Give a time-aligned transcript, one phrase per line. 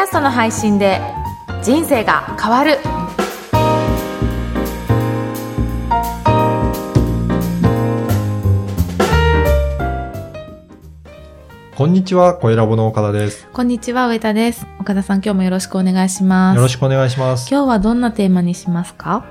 [0.00, 0.98] キャストの配信で
[1.62, 2.78] 人生が変わる
[11.76, 13.46] こんにちは、小ラボの岡田です。
[13.52, 17.50] こんにちは上田です岡田さん今日もよろしくお願いしますよろしくお願いします。
[17.50, 19.26] 今日はどんなテーマにしますか？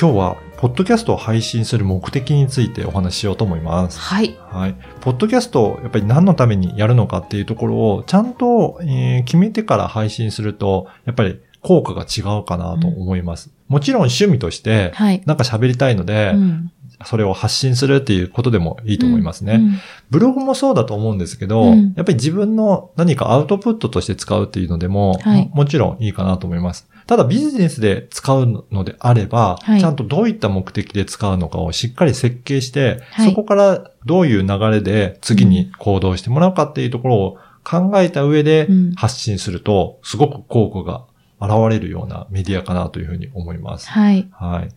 [0.00, 3.98] 今日は、ポッドキャストを配信する目的についてお話ししようと思います。
[3.98, 4.74] はいはい。
[5.02, 13.50] ポッドキャストをやっぱり何のためにやるのかっていうところをちゃんと、えー決めてから配信すると、やっぱり効果が違うかなと思います。
[13.68, 16.72] もちろん趣味として、はい、なんか喋りたいので、うん
[17.04, 19.56] それを発信するっていうことでもいいと思いますね。
[19.56, 26.88] うんブログもそうだと思うんですけど、うんやっぱり自分の何かアウトプットとして使うっていうのでも、はいもちろんいいかなと思います。
[27.06, 29.80] ただビジネスで使うのであれば、はい。
[29.80, 33.30] ちゃんとどういった目的で使うのかをしっかり設計して、はい。
[33.30, 38.92] そこからどういう流れで次に行動してもらうかっていうところを考えた上でうん。
[38.94, 41.04] 発信すると、すごく効果が
[41.40, 43.88] 現れるようなメディアかなというふうに思います。
[43.88, 44.28] はい。
[44.32, 44.68] はい。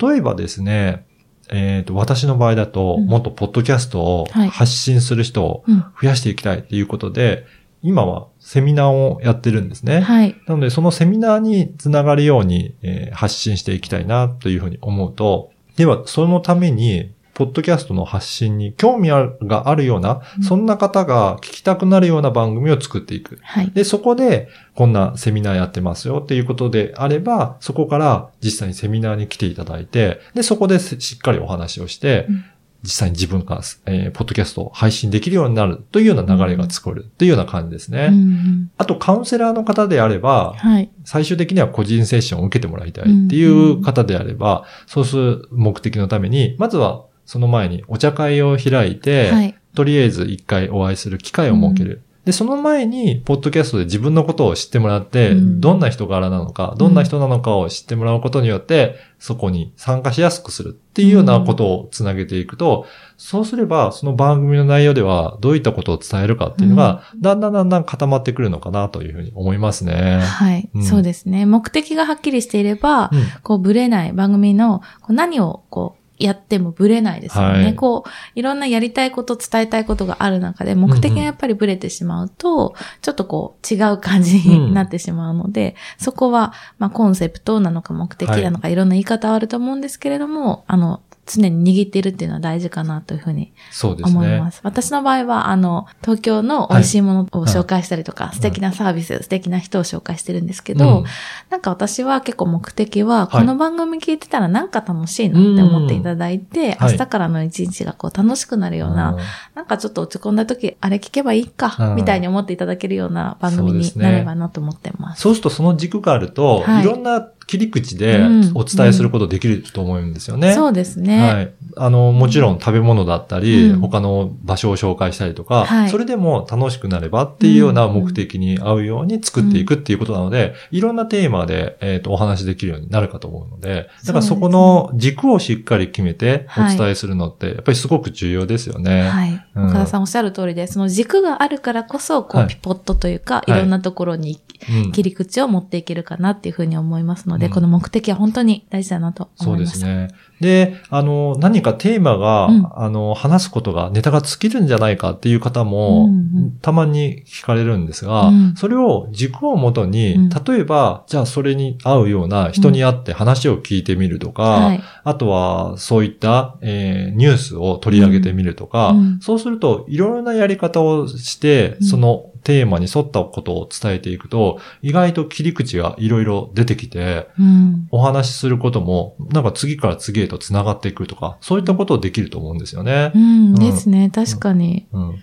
[0.00, 1.06] 例えばですね、
[1.50, 3.06] えっ、と、私の場合だと、うん。
[3.06, 4.48] もっとポッドキャストをはい。
[4.48, 5.84] 発信する人をうん。
[6.00, 7.44] 増やしていきたいっていうことで、
[7.82, 10.00] 今はセミナーをやってるんですね。
[10.00, 23.38] はいなので、そのセミナーにつながるように、えー発信していきたいなというふうに思うと、では、そのために、ポッドキャストの発信に興味があるような、うんそんな方が聞きたくなるような番組を作っていく。
[23.42, 32.44] はいで、そこで、こんなセミナーやってますよっていうことであれば、そこから実際にセミナーに来ていただいて、で、そこでしっかりお話をして、うん
[32.82, 38.08] 実際に自分が、えーポッドキャストを配信できるようになるというような流れが作るというような感じですね。
[38.10, 52.02] うんうんあと、カウンセラーの方であれば、はい最終的には個人セッションを受けてもらいたいっていう方であれば、そうする目的のために、まずはその前にお茶会を開いて、はいとりあえず一回お会いする機会を設ける。
[52.24, 55.60] で、その前に、ポッドキャストで自分のことを知ってもらって、うん。
[55.60, 62.86] どんな人柄なのか、どんな人なのかを知ってもらうことによって、そこに参加しやすくするっていうようなことをつなげていくと、
[63.16, 70.20] そうすれば、その番組の内容ではどういったことを伝えるかっていうのが、だんだんだんだん固まってくるのかなというふうに思いますね。
[70.20, 70.84] はい、うん。
[70.84, 71.44] そうですね。
[71.44, 73.22] 目的がはっきりしていれば、うん。
[73.42, 77.64] こう、ぶれない番組の、こう何を、こう、やってもぶれないですよね。
[77.64, 77.74] はい。
[77.74, 94.16] こう、いろんなやりたいこと、伝えたいことがある中で、目的がやっぱりぶれてしまうと、ちょっとこう、違う感じになってしまうので、そこは、まあ、コンセプトなのか目的なのか、い、ろんな言い方はあると思うんですけれども、あの、常に握っているっていうのは大事かなというふうにそうですね。
[94.16, 94.50] 思いま。
[94.50, 94.60] す。
[94.62, 101.04] 私の場合は、あの、東京の美味しいものを紹介したりとか、素敵なサービス、素敵な人を紹介してるんですけど、うん。
[101.50, 103.40] なんか私は結構目的は、はい。
[103.40, 106.92] この番組聞いてたらなんか楽しいなって思っていただいて、はい。
[106.92, 109.16] 明日からの一日がこう楽しくなるような、
[109.54, 111.94] なんかちょっと落ち込んだ時、あれ聞けばいいかう、ん。
[111.94, 115.22] みたいに思っていただけるような番組になればなと思ってます。
[115.22, 116.82] そうするとその軸があると、はい。
[116.82, 120.54] い、ろんな切り口でうんお伝えすることできると思うんですよね。
[120.54, 121.20] そうですね。
[121.20, 121.52] はい。
[121.76, 139.08] あの、もちろん食べ物だったり、うん他の場所を紹介したりとか、はいそれでも楽しくなればっていうような目的に合うように作っていくっていうことなので、いろんなテーマで、えっ、と、お話できるようになるかと思うので、だからそこの軸をしっかり決めてお伝えするのって、やっぱりすごく重要ですよね。
[139.08, 139.46] はい。
[139.54, 144.51] うん岡田さんおっしゃる通りで、その軸があるからこそ、こう、はいピポットというか、いいろんなところにうん
[144.92, 149.86] 切り口を持っていけるかなっていうふうに思いますので、うんこの目的は本当に大事だなとそう思いました。
[149.86, 150.20] ですね。
[150.42, 152.68] で、あの、何かテーマが、うん。
[152.74, 156.18] あの、話すことが、ネタが尽きるんじゃないかっていう方も、うんう
[156.48, 156.58] ん。
[156.60, 158.54] たまに聞かれるんですが、うん。
[158.56, 160.28] それを軸をもとに、うん。
[160.28, 164.80] 例えば、じゃあそれに合うような人に会って話を聞いてみるとか、はい。
[165.04, 169.20] あとは、そういった、えーニュースを取り上げてみるとか、うん。
[169.20, 171.86] そうすると、いろいろなやり方をして、うん。
[171.86, 177.88] そのテーマに沿ったことを伝えていくと、意外と切り口がいろいろ出てきて、うん。
[177.90, 183.18] お話しすることも、なんか次から次へと繋がっていくとか、そういったことをできると思うんですよねう。
[183.18, 184.10] ん、ですね。
[184.10, 184.86] 確かに。
[184.92, 185.14] うん。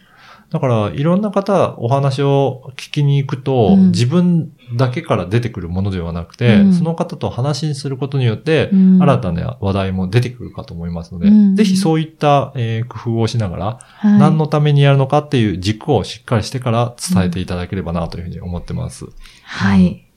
[0.52, 14.20] だから、いろんな方、お話を聞きに行くと、うん自分だけから出てくるものではなくて、うんその方と話にすることによって、うん新たな話題も出てくるかと思いますので、うんぜひそういった、えー工夫をしながら、はい。
[14.20, 19.06] 何のためにやるのかっていう軸をしっかりしてから伝えていただければなというふうに思ってます。
[19.44, 20.09] はい。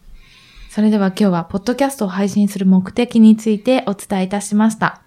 [0.72, 5.02] うんそれでは今日は、ポッドキャストを配信する目的についてお伝えいたしました。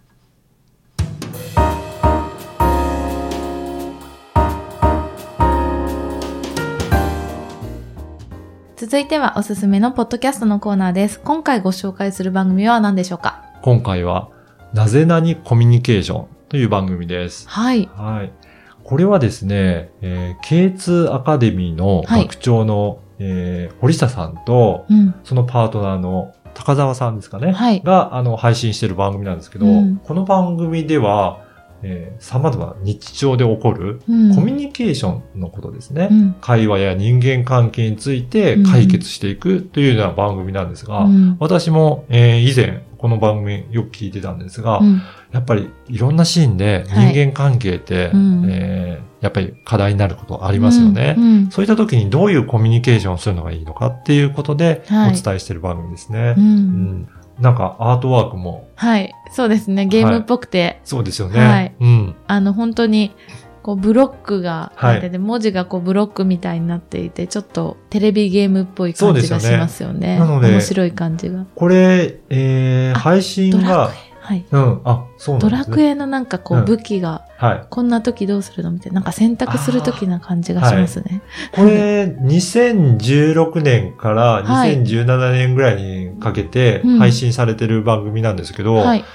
[8.76, 11.20] 続いてはおすすめのポッドキャストのコーナーです。
[11.20, 13.44] 今回ご紹介する番組は何でしょうか？
[13.64, 14.30] 今回は、
[14.72, 17.50] なぜなにコミュニケーションという番組です。
[17.50, 17.90] はい。
[17.96, 18.32] はい。
[18.84, 25.16] これはですね、えー、K2 アカデミーのはい学長のえー、堀下さんと、うん。
[25.24, 27.52] そのパートナーの高澤さんですかね。
[27.52, 31.44] はいが、あの、配信してる番組なんですけど、うんこの番組では、
[31.82, 34.36] えー、様々な日常で起こるうん。
[34.36, 36.08] コミュニケーションのことですね。
[36.10, 36.36] うん。
[36.42, 41.38] 会話や人間関係について解決していくというような番組なんですが、うん。
[41.40, 45.02] 私も、えー以前この番組よく聞いてたんですが、うん
[45.32, 48.75] やっぱりいろんなシーンで人間関係って、うんえー
[49.22, 51.16] やっぱり課題になることありますよね。
[51.18, 51.50] うん。
[51.52, 56.36] そういった時にどういうコミュニケーションをするのがいいのかっていうことでおはい伝えしている番組ですね。
[56.38, 56.42] う。
[56.42, 57.10] うんん
[57.40, 59.13] なんかアートワークもはい。
[59.31, 59.86] そうですね。
[59.86, 61.40] ゲームっぽくて、そうですよね。
[61.40, 62.16] はいうん。
[62.28, 63.12] あの、本当に、
[63.62, 70.16] こう、ブロックがはい入ってて、文字がこう、ブロックみたいになっていて、ちょっとテレビゲームっぽい感じがしますよね。
[70.16, 71.46] よねなので面白い感じが。
[71.56, 73.92] これ、えーあ配信が。
[74.25, 74.44] はい。
[74.51, 75.68] うん、あ、そうなんドですね。
[75.69, 77.66] ラクエのなんかこう、うん武器が、はい。
[77.69, 78.72] こんな時どうするの？
[78.72, 81.22] みたいな、なんか選択する時な感じがしますね。
[81.54, 89.06] これ、2016年からはい2017年ぐらいにかけてうん配信されてる番組なんですけど、はい。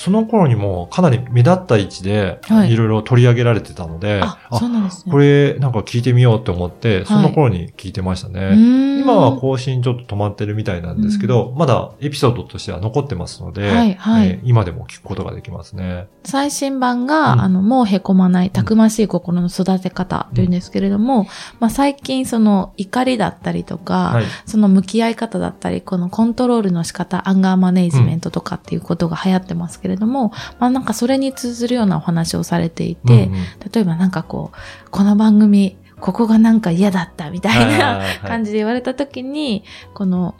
[0.00, 5.12] その頃にもかなり目立った位置ではいいろいろ取り上げられてたので、あ、そうなんですね。
[5.12, 8.54] これなんか聞いてみようって思って、その頃に聞いてましたね。
[8.54, 16.08] 今今は更新ちょっと止まってるみたいなんですけど、まだエピソードとしては残ってますので、はいはいえー今でも聞くことができますね。
[16.24, 21.26] 最新版が、うんあの、もうへこまない、たくましい心の育て方というんですけれども、
[21.58, 24.24] まあ最近その怒りだったりとか、はい。
[24.46, 33.44] その向き合い方だったり、このコントロールの仕方、アンガーマネージメントとかっていうことが流行ってますけれども、まあなんかそれに通ずるようなお話をされていて、うんうん。
[33.72, 39.64] 例えばなんかこう、この番組、ここがなんか嫌だったみたいな感じで言われた時に、
[39.94, 40.34] この、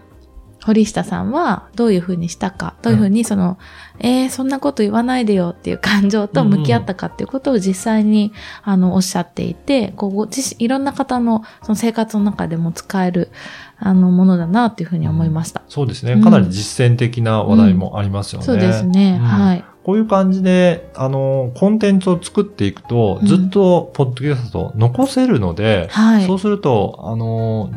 [0.65, 3.59] 堀下さんはどういうふうにしたか、どういうふうにその、
[3.99, 13.31] えー、そんなこと言わないでよっていう感情と向き合ったかっていうことを実際に、あの、おっしゃっていて、こう、ご自身、いろんな方のその生活の中でも使える、
[13.79, 15.62] あの、ものだなっていうふうに思いました。
[15.69, 16.12] そうですね。
[16.12, 18.47] うんかなり実践的な話題もありますよね。
[18.47, 19.19] そうですね。
[19.21, 19.65] うんはい。
[19.83, 26.27] こういう感じで、あの、コンテンツを作っていくと、うんずっとポッドキャスト残せるので、はい。
[26.27, 27.71] そうすると、あの、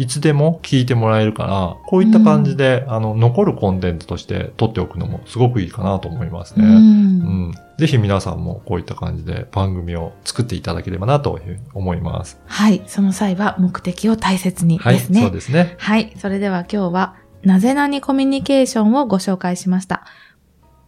[0.00, 6.64] いつでも聞いてもらえるから、こういった感じで、あの、残るコンテンツとして取っておくのもすごくいいかなと思いますね。
[6.64, 6.76] うんう
[7.50, 7.54] ん。
[7.76, 12.40] ぜひ皆さんもこういった感じで番組を作っていただければなという思います。
[12.46, 12.82] はい。
[12.86, 15.20] その際は目的を大切にはい、ですね。
[15.20, 15.76] そうですね。
[15.78, 16.14] はい。
[16.16, 20.06] それでは今日は、なぜなにコミュニケーションをご紹介しました。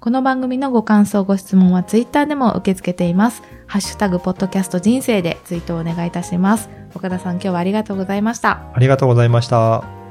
[0.03, 3.45] この番組のご感想、ご質問はツイッターでも受け付けています。
[3.69, 6.69] ハッシュタグ、ポッドキャスト人生でツイートをお願いいたします。
[6.93, 8.65] 岡田さん、今日はありがとうございました。
[8.75, 10.02] ありがとうございました。